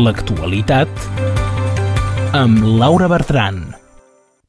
[0.00, 0.88] L'actualitat
[2.32, 3.60] amb Laura Bertran.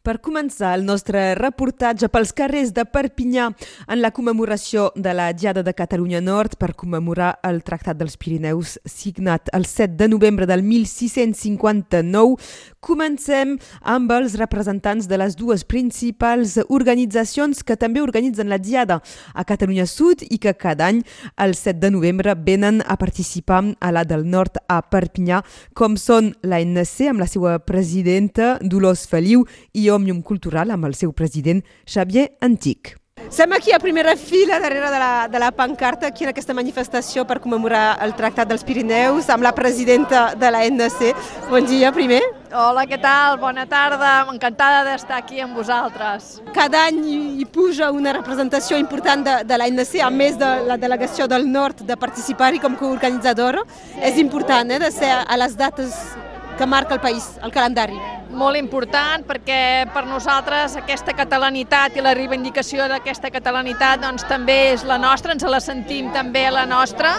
[0.02, 3.52] Per començar el nostre reportatge pels carrers de Perpinyà
[3.86, 8.80] en la commemoració de la Diada de Catalunya Nord per commemorar el Tractat dels Pirineus
[8.90, 12.40] signat el 7 de novembre del 1659,
[12.82, 13.54] comencem
[13.86, 19.04] amb els representants de les dues principals organitzacions que també organitzen la Diada
[19.36, 21.04] a Catalunya Sud i que cada any
[21.38, 25.42] el 7 de novembre venen a participar a la del Nord a Perpinyà,
[25.78, 31.14] com són l'ANC amb la seva presidenta Dolors Feliu i Òmnium Cultural amb el seu
[31.14, 32.96] president Xavier Antic.
[33.32, 37.24] Som aquí a primera fila darrere de la, de la pancarta aquí en aquesta manifestació
[37.28, 41.14] per commemorar el Tractat dels Pirineus amb la presidenta de la NC.
[41.52, 42.41] Bon dia, primer.
[42.52, 43.38] Hola, què tal?
[43.40, 44.26] Bona tarda.
[44.28, 46.42] Encantada d'estar aquí amb vosaltres.
[46.52, 46.98] Cada any
[47.40, 51.86] hi puja una representació important de, de l'ANC, a més de la delegació del Nord
[51.88, 53.64] de participar-hi com coorganitzadora.
[54.04, 55.96] És important eh, de ser a les dates
[56.58, 57.96] que marca el país, el calendari.
[58.36, 64.84] Molt important perquè per nosaltres aquesta catalanitat i la reivindicació d'aquesta catalanitat doncs, també és
[64.84, 67.16] la nostra, ens la sentim també la nostra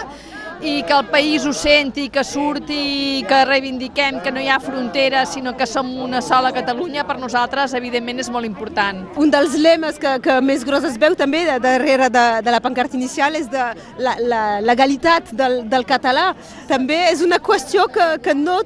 [0.61, 5.33] i que el país ho senti, que surti, que reivindiquem que no hi ha fronteres,
[5.33, 9.03] sinó que som una sola Catalunya, per nosaltres, evidentment, és molt important.
[9.19, 12.61] Un dels lemes que, que més gros es veu també de, darrere de, de la
[12.63, 13.65] pancarta inicial és de
[13.97, 16.31] la, la legalitat del, del català.
[16.69, 18.61] També és una qüestió que, que no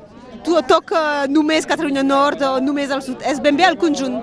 [0.68, 4.22] toca només Catalunya Nord o només el sud, és ben bé el conjunt.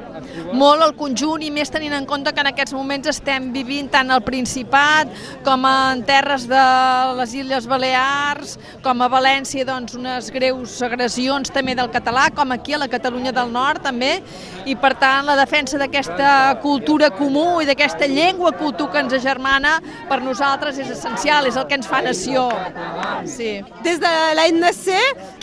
[0.55, 4.11] Molt el conjunt i més tenint en compte que en aquests moments estem vivint tant
[4.11, 5.11] al Principat
[5.45, 6.65] com en terres de
[7.19, 12.75] les Illes Balears, com a València doncs, unes greus agressions també del català, com aquí
[12.75, 14.17] a la Catalunya del Nord també,
[14.65, 19.79] i per tant la defensa d'aquesta cultura comú i d'aquesta llengua cultura que ens agermana
[20.09, 22.49] per nosaltres és essencial, és el que ens fa nació.
[23.29, 23.59] Sí.
[23.85, 24.91] Des de l'ANC,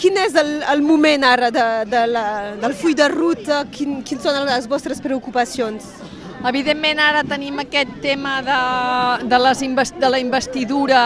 [0.02, 2.26] quin és el, el moment ara de, de la,
[2.62, 3.62] del full de ruta?
[3.74, 5.86] Quin, quins són les vostres preocupacions?
[6.50, 8.58] Evidentment ara tenim aquest tema de,
[9.30, 9.62] de, les
[10.02, 11.02] de la investidura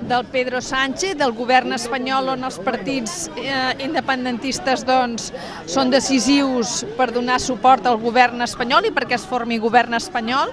[0.00, 5.32] del Pedro Sánchez, del govern espanyol, on els partits eh, independentistes doncs,
[5.68, 10.52] són decisius per donar suport al govern espanyol i perquè es formi govern espanyol.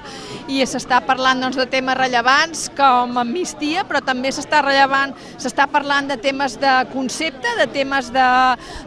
[0.51, 6.09] I s'està parlant doncs, de temes rellevants com amnistia, però també s'està rellevant, s'està parlant
[6.09, 8.27] de temes de concepte, de temes de,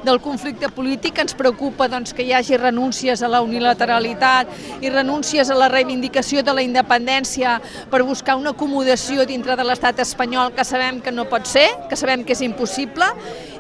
[0.05, 5.51] del conflicte polític, ens preocupa doncs, que hi hagi renúncies a la unilateralitat i renúncies
[5.51, 7.59] a la reivindicació de la independència
[7.91, 11.97] per buscar una acomodació dintre de l'estat espanyol que sabem que no pot ser, que
[11.97, 13.07] sabem que és impossible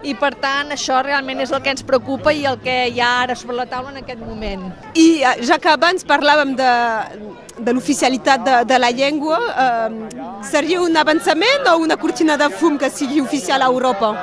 [0.06, 3.10] i per tant això realment és el que ens preocupa i el que hi ha
[3.24, 4.68] ara sobre la taula en aquest moment.
[4.94, 6.72] I eh, ja que abans parlàvem de,
[7.58, 12.78] de l'oficialitat de, de la llengua, eh, seria un avançament o una cortina de fum
[12.78, 14.14] que sigui oficial a Europa?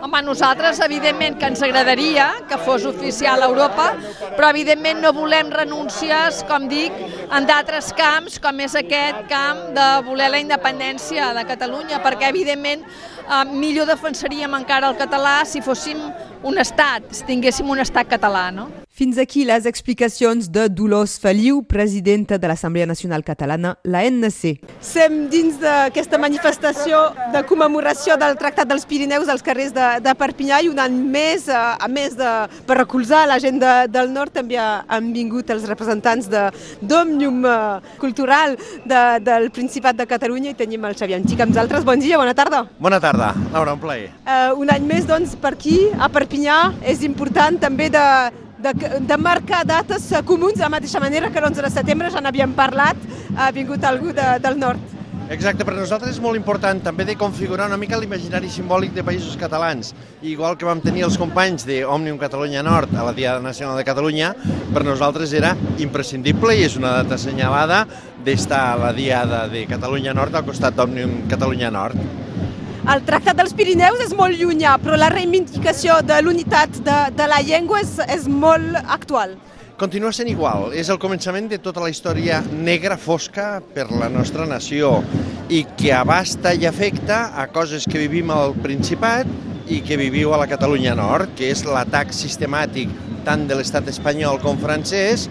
[0.00, 3.90] Home, a nosaltres, evidentment, que ens agradaria que fos oficial a Europa,
[4.32, 6.96] però, evidentment, no volem renúncies, com dic,
[7.30, 12.82] en d'altres camps, com és aquest camp de voler la independència de Catalunya, perquè, evidentment,
[12.82, 16.00] eh, millor defensaríem encara el català si fóssim
[16.42, 18.70] un estat, si tinguéssim un estat català, no?
[19.00, 24.58] Fins aquí les explicacions de Dolors Feliu, presidenta de l'Assemblea Nacional Catalana, la NC.
[24.84, 26.98] Sem dins d'aquesta manifestació
[27.32, 31.46] de commemoració del Tractat dels Pirineus als carrers de, de Perpinyà i un any més,
[31.48, 32.32] eh, a més de,
[32.66, 38.56] per recolzar la gent de, del nord, també han vingut els representants d'Òmnium eh, Cultural
[38.84, 41.84] de, del Principat de Catalunya i tenim el Xavier Antic amb nosaltres.
[41.84, 42.64] Bon dia, bona tarda.
[42.78, 44.10] Bona tarda, Laura, un plaer.
[44.24, 48.06] Uh, un any més, doncs, per aquí, a Perpinyà, és important també de,
[48.60, 48.74] de,
[49.08, 52.96] de marcar dates comuns de la mateixa manera que l'11 de setembre ja n'havíem parlat,
[53.36, 54.99] ha vingut algú de, del nord.
[55.30, 59.36] Exacte, per nosaltres és molt important també de configurar una mica l'imaginari simbòlic de països
[59.38, 59.92] catalans.
[60.26, 63.84] Igual que vam tenir els companys de Òmnium Catalunya Nord a la Diada Nacional de
[63.86, 64.32] Catalunya,
[64.74, 67.84] per nosaltres era imprescindible i és una data assenyalada
[68.26, 72.02] d'estar a la Diada de Catalunya Nord al costat d'Òmnium Catalunya Nord.
[72.90, 77.38] El Tractat dels Pirineus és molt llunyà, però la reivindicació de l'unitat de, de la
[77.46, 79.38] llengua és, és molt actual.
[79.80, 84.44] Continua sent igual, és el començament de tota la història negra fosca per la nostra
[84.44, 84.90] nació
[85.48, 89.30] i que abasta i afecta a coses que vivim al Principat
[89.72, 92.92] i que viviu a la Catalunya Nord, que és l'atac sistemàtic
[93.24, 95.30] tant de l'estat espanyol com francès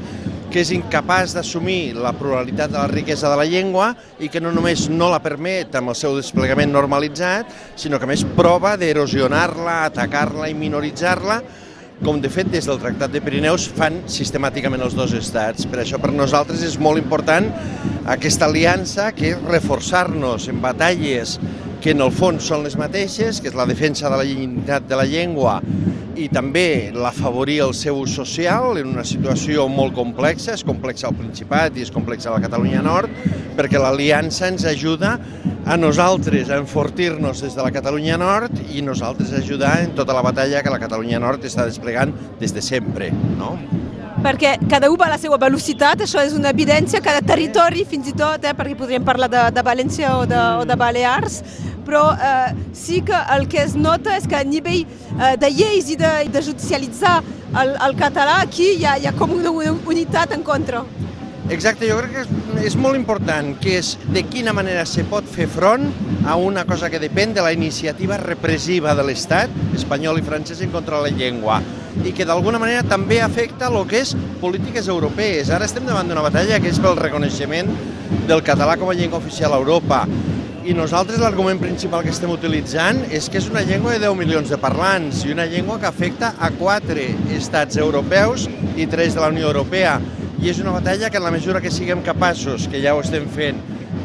[0.50, 4.50] que és incapaç d'assumir la pluralitat de la riquesa de la llengua i que no
[4.50, 10.50] només no la permet amb el seu desplegament normalitzat, sinó que més prova d'erosionar-la, atacar-la
[10.50, 11.44] i minoritzar-la,
[12.04, 15.68] com de fet des del Tractat de Pirineus fan sistemàticament els dos estats.
[15.68, 17.50] Per això per nosaltres és molt important
[18.08, 21.38] aquesta aliança que és reforçar-nos en batalles
[21.84, 25.00] que en el fons són les mateixes, que és la defensa de la dignitat de
[25.00, 25.60] la llengua
[26.18, 31.18] i també l'afavorir el seu ús social en una situació molt complexa, és complexa al
[31.20, 33.14] Principat i és complexa a la Catalunya Nord,
[33.58, 35.18] perquè l'aliança ens ajuda
[35.70, 40.26] a nosaltres a enfortir-nos des de la Catalunya Nord i nosaltres ajudar en tota la
[40.26, 43.12] batalla que la Catalunya Nord està desplegant des de sempre.
[43.38, 43.58] No?
[44.24, 48.10] Perquè cada un va a la seva velocitat, això és una evidència, cada territori fins
[48.12, 51.40] i tot, eh, perquè podríem parlar de, de València o de, o de Balears,
[51.88, 55.90] però eh, sí que el que es nota és que a nivell eh, de lleis
[55.90, 57.20] i de, de judicialitzar
[57.62, 60.84] el, el català aquí hi ha, hi ha com una unitat en contra.
[61.50, 62.34] Exacte, jo crec que és,
[62.70, 65.88] és molt important, que és de quina manera se pot fer front
[66.30, 70.76] a una cosa que depèn de la iniciativa repressiva de l'Estat espanyol i francès en
[70.76, 71.64] contra de la llengua
[72.06, 75.50] i que d'alguna manera també afecta el que és polítiques europees.
[75.50, 77.72] Ara estem davant d'una batalla que és pel reconeixement
[78.28, 80.06] del català com a llengua oficial a Europa.
[80.70, 84.52] I nosaltres l'argument principal que estem utilitzant és que és una llengua de 10 milions
[84.52, 88.46] de parlants i una llengua que afecta a quatre estats europeus
[88.78, 89.98] i tres de la Unió Europea
[90.40, 93.26] i és una batalla que en la mesura que siguem capaços, que ja ho estem
[93.34, 93.58] fent,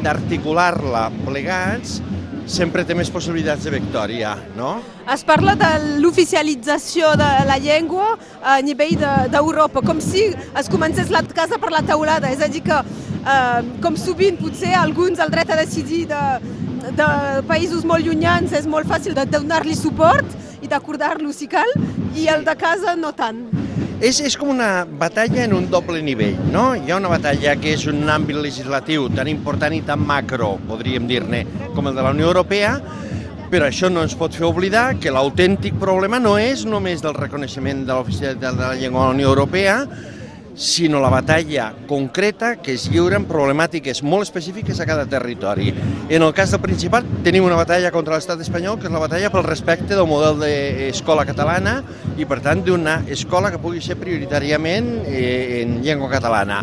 [0.03, 2.01] d'articular-la plegats,
[2.47, 4.77] sempre té més possibilitats de victòria, no?
[5.11, 5.71] Es parla de
[6.03, 8.99] l'oficialització de la llengua a nivell
[9.33, 12.81] d'Europa, de, com si es comencés la casa per la taulada, és a dir que,
[13.25, 16.23] eh, com sovint potser alguns el dret a decidir de,
[16.93, 17.11] de
[17.49, 21.71] països molt llunyans és molt fàcil de donar-li suport i d'acordar-lo si cal,
[22.17, 23.54] i el de casa no tant.
[24.03, 26.73] És, és com una batalla en un doble nivell, no?
[26.75, 31.07] Hi ha una batalla que és un àmbit legislatiu tan important i tan macro, podríem
[31.07, 31.45] dir-ne,
[31.77, 32.75] com el de la Unió Europea,
[33.53, 37.85] però això no ens pot fer oblidar que l'autèntic problema no és només del reconeixement
[37.87, 39.77] de l'oficialitat de la llengua a la Unió Europea,
[40.55, 45.73] sinó la batalla concreta que es lliura en problemàtiques molt específiques a cada territori.
[46.09, 49.33] En el cas del Principat tenim una batalla contra l'estat espanyol, que és la batalla
[49.35, 51.81] pel respecte del model d'escola catalana
[52.17, 56.63] i, per tant, d'una escola que pugui ser prioritàriament eh, en llengua catalana.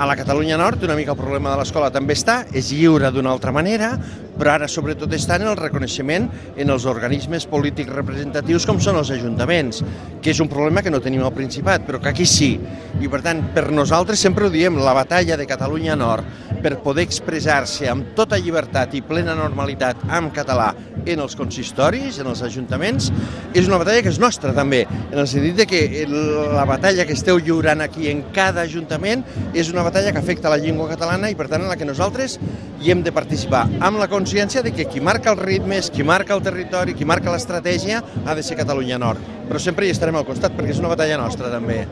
[0.00, 3.34] A la Catalunya Nord una mica el problema de l'escola també està, és lliure d'una
[3.34, 3.90] altra manera,
[4.38, 6.24] però ara sobretot està en el reconeixement
[6.56, 9.82] en els organismes polítics representatius com són els ajuntaments,
[10.24, 12.54] que és un problema que no tenim al Principat, però que aquí sí.
[12.96, 17.06] I per tant, per nosaltres sempre ho diem, la batalla de Catalunya Nord per poder
[17.08, 20.70] expressar-se amb tota llibertat i plena normalitat en català
[21.06, 23.08] en els consistoris, en els ajuntaments,
[23.56, 27.16] és una batalla que és nostra també, en el sentit de que la batalla que
[27.16, 29.24] esteu lliurant aquí en cada ajuntament
[29.54, 32.38] és una batalla que afecta la llengua catalana i per tant en la que nosaltres
[32.80, 36.36] hi hem de participar amb la consciència de que qui marca els ritmes, qui marca
[36.36, 39.20] el territori, qui marca l'estratègia ha de ser Catalunya Nord.
[39.50, 41.82] Però sempre hi estarem al costat perquè és una batalla nostra també.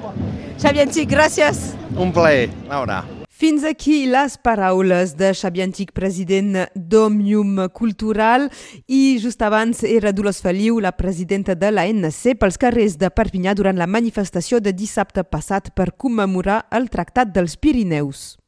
[0.58, 1.70] Xavi Antic, gràcies.
[1.96, 3.04] Un plaer, Laura.
[3.38, 8.48] Fins aquí les paraules de Xavi Antic, president d'Òmnium Cultural,
[8.90, 13.78] i just abans era Dolors Feliu, la presidenta de l'ANC, pels carrers de Perpinyà durant
[13.78, 18.32] la manifestació de dissabte passat per commemorar el Tractat dels Pirineus.